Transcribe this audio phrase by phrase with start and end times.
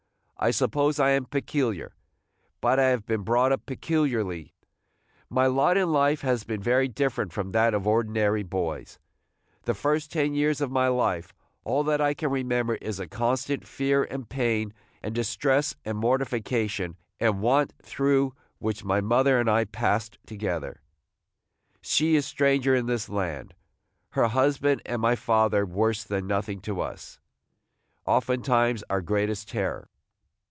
[0.43, 1.93] I suppose I am peculiar,
[2.61, 4.55] but I have been brought up peculiarly.
[5.29, 8.97] My lot in life has been very different from that of ordinary boys.
[9.65, 11.31] The first ten years of my life,
[11.63, 16.97] all that I can remember is the constant fear and pain and distress and mortification
[17.19, 20.81] and want through which my mother and I passed together,–
[21.81, 23.53] she a stranger in this strange land,–
[24.13, 27.19] her husband and my father worse than nothing to us,
[28.07, 29.87] oftentimes our greatest terror.